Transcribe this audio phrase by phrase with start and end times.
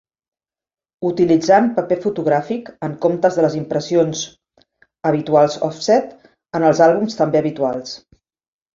[1.09, 4.25] Utilitzant paper fotogràfic, en comptes de les impressions
[5.13, 6.13] habituals òfset,
[6.63, 7.99] en els àlbums també habituals.